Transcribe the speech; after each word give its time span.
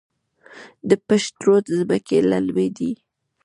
د 0.89 0.91
پشت 1.07 1.33
رود 1.45 1.65
ځمکې 1.77 2.17
للمي 2.29 2.67
دي 2.77 2.91